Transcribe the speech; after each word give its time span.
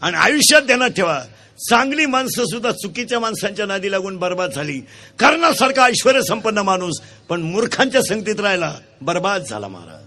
आणि 0.00 0.16
आयुष्यात 0.16 0.62
ध्यानात 0.62 0.90
ठेवा. 0.90 1.20
चांगली 1.58 2.06
माणसं 2.06 2.44
सुद्धा 2.44 2.70
चुकीच्या 2.70 3.20
माणसांच्या 3.20 3.66
नादी 3.66 3.90
लागून 3.90 4.16
बर्बाद 4.16 4.50
झाली. 4.50 4.78
कर्णासारखा 5.18 5.84
ऐश्वर 5.84 6.20
संपन्न 6.20 6.58
माणूस 6.58 7.00
पण 7.28 7.42
मूर्खांच्या 7.42 8.02
संगतीत 8.02 8.40
राहिला 8.40 8.74
बर्बाद 9.00 9.42
झाला 9.42 9.68
महाराज. 9.68 10.04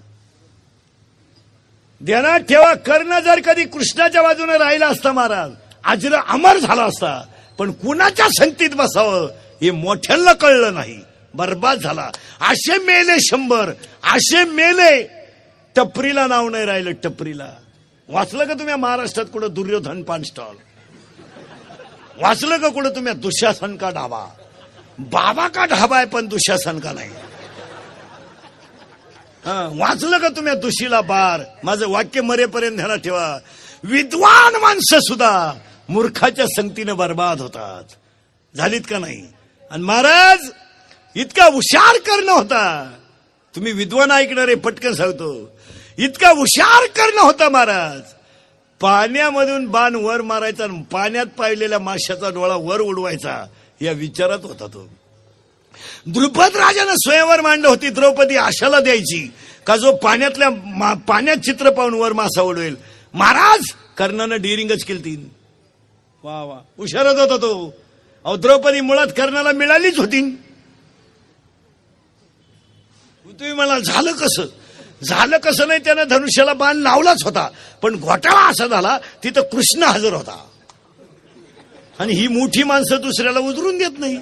ध्यानात 2.01 2.39
ठेवा 2.39 2.73
कर्ण 2.73 3.19
जर 3.19 3.39
कधी 3.39 3.63
कृष्णाच्या 3.65 4.21
बाजूने 4.21 4.57
राहिला 4.57 4.87
असता 4.87 5.11
महाराज 5.11 5.51
आजर 5.83 6.13
अमर 6.27 6.57
झाला 6.57 6.83
असता 6.83 7.21
पण 7.57 7.71
कुणाच्या 7.71 8.27
संगतीत 8.29 8.69
बसावं 8.69 9.29
हे 9.61 9.71
मोठ्यांना 9.71 10.33
कळलं 10.33 10.73
नाही. 10.73 10.97
बर्बाद 11.33 11.79
झाला. 11.79 12.11
असे 12.41 12.77
मेले 12.77 13.19
शंभर 13.19 13.71
असे 14.03 14.43
मेले 14.43 15.09
टपरीला 15.75 16.27
नाव 16.27 16.49
नाही 16.49 16.65
राहिलं 16.65 16.91
टपरीला. 17.03 17.49
वाचलं 18.09 18.45
का 18.45 18.53
तुम्ही 18.53 18.75
महाराष्ट्रात 18.75 19.25
कुठं 19.33 19.53
दुर्योधन 19.53 20.01
पान 20.03 20.23
स्टॉल 20.23 20.55
वाचलं 22.21 22.57
का 22.57 22.69
कुठं 22.69 22.89
तुम्ही 22.89 23.13
दुःशासन 23.13 23.75
का 23.75 23.89
ढाबा? 23.89 24.25
बाबा 24.99 25.47
का 25.47 25.65
ढाबा 25.65 25.97
आहे 25.97 26.05
पण 26.05 26.27
दुःशासन 26.27 26.79
का 26.79 26.91
नाही? 26.91 27.09
वाचलं 29.79 30.17
का 30.17 30.29
तुम्ही 30.29 30.55
दुशीला 30.55 31.01
बार? 31.01 31.41
माझं 31.63 31.87
वाक्य 31.87 32.21
मरेपर्यंत 32.21 32.75
ध्यानात 32.75 32.97
ठेवा. 32.97 33.39
विद्वान 33.83 34.55
माणसं 34.55 34.99
सुद्धा 34.99 35.53
मूर्खाच्या 35.89 36.45
संगतीनं 36.47 36.97
बर्बाद 36.97 37.41
होतात. 37.41 37.83
झालीत 38.55 38.81
का 38.89 38.99
नाही? 38.99 39.21
आणि 39.71 39.83
महाराज 39.83 40.49
इतका 41.15 41.45
हुशार 41.45 41.97
करणं 42.07 42.31
होता. 42.31 42.63
तुम्ही 43.55 43.71
विद्वान 43.71 44.11
ऐकणारे 44.11 44.55
पटकन 44.55 44.93
सांगतो. 44.93 45.58
इतका 45.99 46.29
हुशार 46.29 46.87
करणं 46.87 47.21
होता 47.21 47.49
महाराज. 47.49 48.13
पाण्यामधून 48.81 49.65
बाण 49.65 49.95
वर 49.95 50.21
मारायचा 50.21 50.63
आणि 50.63 50.83
पाण्यात 50.91 51.25
पाहिलेल्या 51.25 51.79
माशाचा 51.79 52.29
डोळा 52.29 52.55
वर 52.55 52.81
उडवायचा 52.81 53.45
या 53.81 53.91
विचारात 53.91 54.39
होता 54.43 54.67
तो. 54.67 54.89
द्रुपद 56.05 56.55
राजानं 56.55 56.93
स्वयंवर 56.93 57.41
मांडलं 57.41 57.67
होती 57.67 57.89
द्रौपदी 57.89 58.35
आशाला 58.35 58.79
द्यायची 58.79 59.33
का 59.67 59.75
जो 59.75 59.95
पाण्यातल्या 59.95 60.49
मा- 60.65 60.97
पाण्यात 60.97 61.37
चित्र 61.37 61.69
पाहून 61.69 61.93
वर 61.93 62.13
मासा 62.13 62.41
उडवेल. 62.41 62.75
महाराज 63.13 63.59
कर्णानं 63.97 64.41
डिरिंगच 64.41 64.83
केली 64.83 65.29
वा 66.23 66.43
वा. 66.43 66.59
हुशारच 66.77 67.15
होता 67.15 67.37
तो. 67.37 67.73
अहो 68.25 68.35
द्रौपदी 68.35 68.81
मुळात 68.81 69.07
कर्णाला 69.07 69.51
मिळालीच 69.51 69.97
होती. 69.97 70.21
तुम्ही 73.25 73.53
मला 73.53 73.79
झालं 73.79 74.11
कसं? 74.11 74.45
झालं 75.03 75.37
कसं 75.37 75.67
नाही 75.67 75.79
त्यानं 75.79 76.03
धनुष्याला 76.03 76.53
बाण 76.53 76.77
लावलाच 76.77 77.23
होता. 77.23 77.49
पण 77.81 77.95
घोटाळा 77.95 78.49
असा 78.49 78.67
झाला 78.67 78.97
तिथं 79.23 79.41
कृष्ण 79.41 79.83
हजर 79.83 80.13
होता. 80.13 80.45
आणि 81.99 82.13
ही 82.13 82.27
मोठी 82.27 82.63
माणसं 82.63 82.97
दुसऱ्याला 83.01 83.39
उतरून 83.39 83.77
देत 83.77 83.99
नाही. 83.99 84.17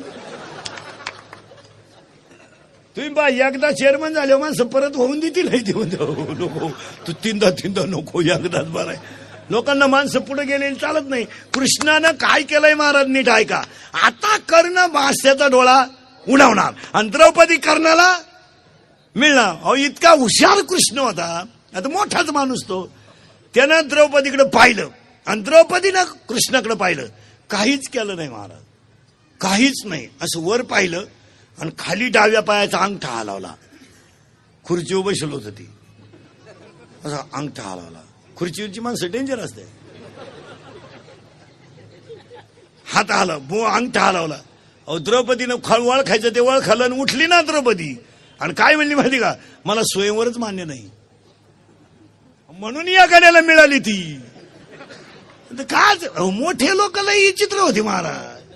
तुम्ही 2.96 3.10
बा 3.10 3.28
एकदा 3.28 3.72
चेअरमन 3.72 4.14
झाले 4.14 4.36
माणसं 4.36 4.68
परत 4.68 4.96
होऊन 4.96 5.20
देतील 5.20 5.64
देऊन. 5.64 5.88
हो, 5.88 6.34
नको. 6.34 6.70
तू 7.08 7.12
तीनदा 7.12 7.50
तीनदा 7.50 7.82
नको 7.86 8.22
एकदाच 8.22 8.66
बरं 8.66 8.90
आहे. 8.90 8.98
लोकांना 9.50 9.88
माणसं 9.88 10.20
पुढे 10.20 10.44
गेलेली 10.46 10.76
चालत 10.76 11.10
नाही. 11.10 11.26
कृष्णानं 11.54 12.12
काय 12.12 12.42
केलंय 12.44 12.74
महाराज 12.74 13.08
नीट 13.08 13.30
ऐका 13.30 13.62
आता 13.94 14.38
कर्ण 14.38 14.78
मास्याचा 14.78 15.48
डोळा 15.48 15.84
उडवणार. 16.30 16.74
आणि 16.94 17.10
द्रौपदी 17.10 17.56
कर्णाला 17.56 18.14
मिळणार. 19.16 19.56
अहो 19.56 19.76
इतका 19.76 20.10
हुशार 20.10 20.62
कृष्ण 20.62 20.98
होता. 20.98 21.46
आता 21.76 21.90
मोठाच 21.90 22.30
माणूस 22.30 22.64
तो. 22.64 22.94
त्यानं 23.56 23.88
द्रौपदीकडे 23.88 24.44
पाहिलं. 24.44 24.90
आणि 25.26 25.42
द्रौपदीनं 25.42 26.04
कृष्णाकडे 26.04 26.76
पाहिलं. 26.76 27.06
काहीच 27.50 27.90
केलं 27.90 28.16
नाही 28.16 28.30
महाराज. 28.30 28.62
काहीच 29.42 29.74
नाही. 29.86 30.08
असं 30.22 30.40
वर 30.44 30.62
पाहिलं 30.62 31.06
आणि 31.62 31.72
खाली 31.80 32.10
डाव्या 32.10 32.42
पायाचा 32.42 32.78
अंगठा 32.78 33.10
हलावला. 33.10 33.54
खुर्चीवर 34.64 35.04
बसलो 35.04 35.36
होतं 35.36 35.50
ती. 35.50 35.70
असा 37.06 37.28
अंगठा 37.34 37.64
हलावला. 37.64 38.02
खुर्चीवरची 38.38 38.80
माणसं 38.80 39.12
डेंजर 39.12 39.40
असते. 39.40 39.62
हात 42.86 43.12
आलं 43.12 43.38
बो 43.42 43.64
अंगठा 43.64 44.02
हलावला. 44.02 44.38
अहो 44.88 45.00
द्रौपदीनं 45.00 45.56
खळ 45.64 45.78
वळ 45.80 46.02
खायचं 46.08 46.30
ते 46.30 46.40
वळ 46.40 46.60
खाल्लं 46.66 46.84
आणि 46.84 47.02
उठली 47.02 47.28
ना 47.28 47.42
द्रौपदी. 47.42 48.04
आणि 48.42 48.54
काय 48.54 48.76
म्हणली 48.76 48.96
माहिती 48.96 49.20
का? 49.20 49.34
मला 49.66 49.82
स्वयंवरच 49.84 50.38
मान्य 50.38 50.64
नाही. 50.64 50.90
म्हणून 52.50 52.88
या 52.88 53.06
गाड्याला 53.06 53.42
मिळाली 53.42 53.80
ती. 53.80 54.20
काच 55.52 56.04
मोठे 56.18 56.78
लोक 56.78 57.00
लई 57.00 57.32
चित्र 57.32 57.58
होती 57.58 57.82
महाराज. 57.82 58.54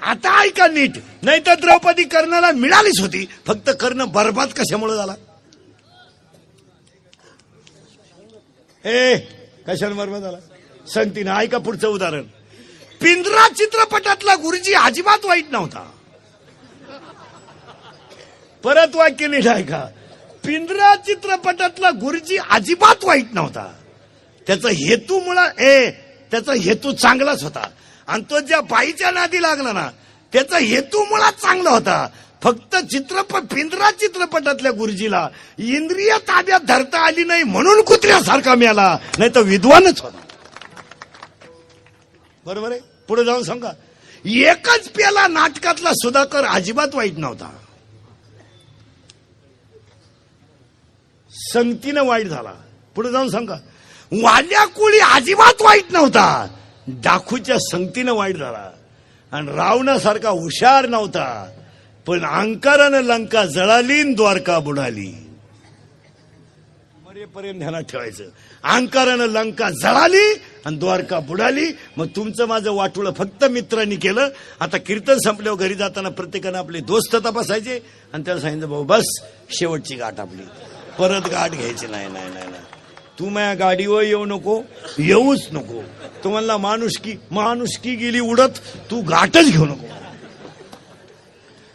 आता 0.00 0.40
ऐका 0.42 0.66
नीट. 0.66 0.90
नाही 1.22 1.40
तर 1.40 1.54
द्रौपदी 1.54 2.04
कर्णाला 2.04 2.50
मिळालीच 2.52 3.00
होती. 3.00 3.26
फक्त 3.46 3.70
कर्ण 3.80 4.04
बर्बाद 4.04 4.48
कशामुळे 4.48 4.96
झाला? 4.96 5.14
ए 8.84 9.16
कशाला 9.66 9.94
बर्बाद 9.94 10.22
झाला? 10.22 10.38
सांगते 10.88 11.22
ना 11.22 11.36
ऐका 11.36 11.58
पुढचं 11.58 11.88
उदाहरण. 11.88 12.22
पिंजरा 13.00 13.48
चित्रपटातला 13.48 14.34
गुरुजी 14.34 14.72
अजिबात 14.74 15.24
वाईट 15.24 15.50
नव्हता. 15.50 15.90
परत 18.64 18.96
वाक्य 18.96 19.26
नीट 19.26 19.44
का? 19.44 19.88
पिंजरा 20.44 20.94
चित्रपटातला 20.96 21.90
गुरुजी 21.90 22.36
अजिबात 22.50 23.04
वाईट 23.04 23.26
नव्हता. 23.32 23.72
त्याचा 24.46 24.68
हेतू 24.68 25.20
मुळा 25.20 25.46
ए 25.58 25.90
त्याचा 26.30 26.52
हेतू 26.52 26.92
चांगलाच 26.92 27.42
होता. 27.42 27.66
आणि 28.08 28.22
तो 28.30 28.40
ज्या 28.40 28.60
बाईच्या 28.60 29.10
नादी 29.10 29.42
लागला 29.42 29.72
ना 29.72 29.90
त्याचा 30.32 30.58
हेतू 30.58 31.04
मुळात 31.04 31.32
चांगला 31.32 31.70
होता. 31.70 32.08
फक्त 32.42 32.76
चित्रपट 32.76 33.40
पिंजरा 33.54 33.90
चित्रपटातल्या 33.90 34.72
गुरुजीला 34.72 35.28
इंद्रिय 35.58 36.18
ताब्यात 36.18 36.60
धरता 36.60 36.98
आली 36.98 37.24
नाही 37.24 37.42
म्हणून 37.42 37.80
कुत्र्यासारखा 37.80 38.54
मिळाला. 38.54 38.98
नाही 39.18 39.30
तर 39.34 39.40
विद्वानच 39.40 40.00
होता. 40.00 40.20
बरोबर 42.46 42.70
आहे? 42.70 42.80
पुढे 43.08 43.24
जाऊन 43.24 43.42
सांगा. 43.42 43.70
एकच 44.24 44.88
पेला 44.88 45.26
नाटकातला 45.28 45.92
सुधाकर 45.92 46.44
अजिबात 46.44 46.94
वाईट 46.94 47.18
नव्हता. 47.18 47.56
संगतीनं 51.40 52.04
वाईट 52.04 52.26
झाला. 52.26 52.52
पुढे 52.94 53.10
जाऊन 53.10 53.28
सांगा. 53.28 53.54
वाल्या 54.12 54.64
कोळी 54.64 54.98
अजिबात 54.98 55.62
वाईट 55.62 55.92
नव्हता. 55.92 56.48
डाखूच्या 56.88 57.58
संगतीनं 57.58 58.12
वाईट 58.12 58.36
झाला. 58.36 58.70
आणि 59.32 59.46
रावणासारखा 59.46 60.28
हुशार 60.28 60.86
नव्हता. 60.86 61.50
पण 62.06 62.24
अंकारानं 62.24 63.00
लंका 63.00 63.44
जळाली 63.44 64.14
द्वारका 64.14 64.58
बुडाली. 64.58 65.26
मरेपर्यंत 67.06 67.58
ध्यानात 67.58 67.82
ठेवायचं. 67.82 68.24
अंकारानं 68.64 69.26
लंका 69.26 69.70
जळाली 69.70 70.34
आणि 70.64 70.76
द्वारका 70.76 71.20
बुडाली. 71.20 71.66
मग 71.96 72.06
तुमचं 72.16 72.46
माझं 72.46 72.72
वाटोळं 72.72 73.12
फक्त 73.12 73.44
मित्रांनी 73.44 73.96
केलं. 73.96 74.28
आता 74.60 74.76
कीर्तन 74.76 75.18
संपल्यावर 75.24 75.58
घरी 75.58 75.74
जाताना 75.74 76.08
प्रत्येकानं 76.08 76.58
आपले 76.58 76.80
दोस्त 76.80 77.16
तपासायचे. 77.16 77.78
आणि 78.12 78.22
त्याला 78.26 78.40
सांगितलं 78.40 78.68
भाऊ 78.68 78.82
बस 78.82 79.04
शेवटची 79.50 79.94
गाठ 79.94 80.20
आपली. 80.20 80.42
परत 81.00 81.28
गाठ 81.30 81.50
घ्यायची. 81.50 81.86
नाही 81.86 82.08
नाही 82.08 82.28
नाही 82.28 82.48
नाही. 82.50 82.64
तू 83.18 83.28
माझ्या 83.28 83.54
गाडीवर 83.54 84.02
येऊ 84.02 84.24
नको 84.24 84.60
येऊच 84.98 85.46
नको. 85.52 85.82
तुम्हाला 86.24 86.56
माणुसकी 86.56 87.14
माणुसकी 87.30 87.94
गेली 87.94 88.20
उडत 88.20 88.58
तू 88.90 89.00
गाठच 89.00 89.50
घेऊ 89.50 89.64
नको. 89.64 89.86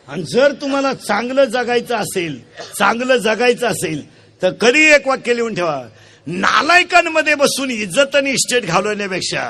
आणि 0.07 0.23
जर 0.23 0.51
तुम्हाला 0.51 0.93
चांगलं 0.93 1.45
जगायचं 1.45 1.95
असेल 1.95 2.39
चांगलं 2.79 3.17
जगायचं 3.17 3.67
असेल 3.67 4.03
तर 4.41 4.51
कधी 4.51 4.83
एक 4.93 5.07
वाक्य 5.07 5.35
लिहून 5.35 5.55
ठेवा. 5.55 5.81
नालायकांमध्ये 6.27 7.35
बसून 7.35 7.71
इज्जत 7.71 8.15
आणि 8.15 8.31
इस्टेट 8.31 8.65
घालवण्यापेक्षा 8.65 9.43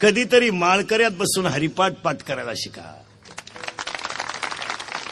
कधीतरी 0.00 0.50
माळकऱ्यात 0.50 1.10
बसून 1.10 1.46
हरिपाठ 1.46 1.92
पाठ 2.04 2.22
करायला 2.22 2.52
शिका. 2.56 2.94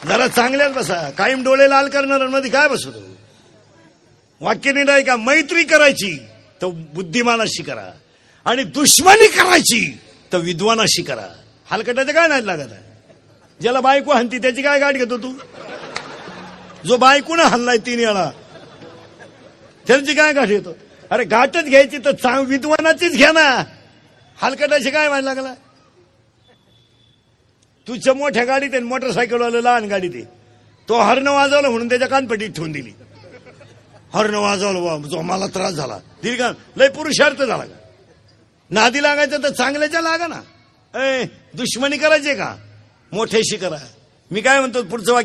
जरा 0.06 0.28
चांगल्यात 0.28 0.70
बसा. 0.70 1.10
कायम 1.10 1.42
डोळे 1.44 1.68
लाल 1.70 1.88
करणाऱ्यांमध्ये 1.88 2.50
काय 2.50 2.68
बसू 2.68 2.90
वाक्य 4.40 4.72
नाही 4.72 5.04
का 5.04 5.16
मैत्री 5.16 5.64
करायची 5.64 6.18
तर 6.62 6.66
बुद्धिमानाशी 6.66 7.62
करा. 7.62 7.92
आणि 8.44 8.64
दुश्मनी 8.64 9.28
करायची 9.28 9.98
तर 10.32 10.38
विद्वानाशी 10.38 11.02
करा. 11.02 11.26
हलकटाचं 11.70 12.12
काय 12.12 12.28
नाही 12.28 12.46
लागत? 12.46 12.68
ज्याला 13.60 13.80
बायको 13.80 14.12
हनती 14.12 14.38
त्याची 14.38 14.62
काय 14.62 14.78
गाठ 14.78 14.94
घेतो 14.94 15.18
तू? 15.18 15.32
जो 16.86 16.96
बायकून 16.96 17.40
हल्लाय 17.40 17.76
तीन 17.76 17.98
वेळा. 17.98 18.30
त्याची 19.86 20.14
काय 20.14 20.32
गाठ 20.32 20.48
घेतो? 20.48 20.76
अरे 21.10 21.24
गाठच 21.24 21.64
घ्यायची 21.64 21.98
तर 21.98 22.10
चांग 22.10 22.46
विद्वानाचीच 22.46 23.16
घ्या 23.16 23.32
ना. 23.32 23.64
हलकटाशी 24.42 24.90
काय 24.90 25.08
व्हायला 25.08 25.34
लागला? 25.34 25.54
तुझ्या 27.88 28.14
मोठ्या 28.14 28.44
गाडीत 28.44 28.70
आहे 28.72 28.82
मोटरसायकलवाला 28.82 29.60
लहान 29.60 29.84
गाडीत 29.84 30.10
आहे. 30.14 30.24
तो 30.88 31.00
हरण 31.00 31.26
वाजवला 31.26 31.70
म्हणून 31.70 31.88
त्याच्या 31.88 32.08
कानपटीत 32.08 32.50
ठेवून 32.50 32.72
दिली. 32.72 32.90
हॉर्न 34.14 34.34
वाजवलं 34.34 34.80
वा 34.80 35.08
जो 35.08 35.20
मला 35.20 35.46
त्रास 35.46 35.72
झाला. 35.72 35.98
दिली 36.22 36.36
का 36.36 36.52
लय 36.76 36.88
पुरुषार्थ 36.88 37.36
झाला 37.36 37.64
का? 37.64 37.74
नादी 38.70 39.02
लागायचं 39.02 39.42
तर 39.42 39.48
चांगल्याच्या 39.48 40.00
लागा 40.00 40.26
ना. 40.26 40.40
ए 40.94 41.24
दुश्मनी 41.54 41.96
करायचे 41.96 42.34
का? 42.34 42.56
मोठ्याशी 43.12 43.56
करा. 43.56 43.76
मी 44.30 44.40
काय 44.40 44.58
म्हणतो 44.58 44.82
पुढचं 44.82 45.12
वाक्य 45.12 45.24